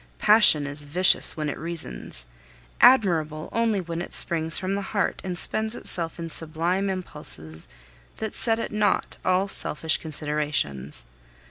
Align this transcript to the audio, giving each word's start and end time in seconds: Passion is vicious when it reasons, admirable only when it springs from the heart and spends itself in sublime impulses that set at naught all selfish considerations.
Passion 0.17 0.65
is 0.65 0.81
vicious 0.81 1.37
when 1.37 1.47
it 1.47 1.59
reasons, 1.59 2.25
admirable 2.81 3.49
only 3.51 3.79
when 3.79 4.01
it 4.01 4.15
springs 4.15 4.57
from 4.57 4.73
the 4.73 4.81
heart 4.97 5.21
and 5.23 5.37
spends 5.37 5.75
itself 5.75 6.17
in 6.17 6.27
sublime 6.31 6.89
impulses 6.89 7.69
that 8.17 8.33
set 8.33 8.59
at 8.59 8.71
naught 8.71 9.17
all 9.23 9.47
selfish 9.47 9.97
considerations. 9.99 11.05